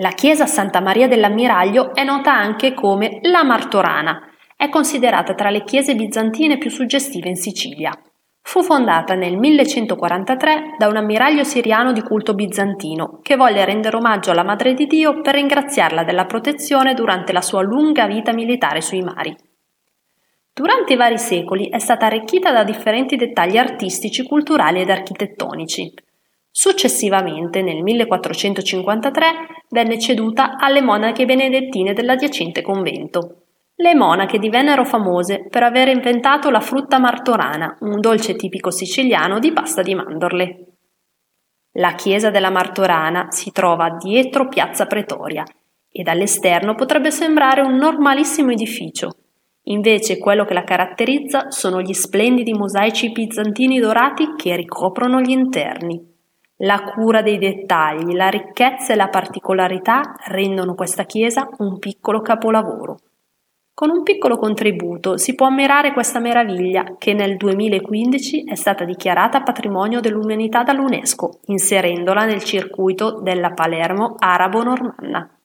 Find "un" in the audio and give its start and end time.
10.88-10.96, 37.80-37.98, 47.62-47.76, 61.58-61.78, 63.88-64.02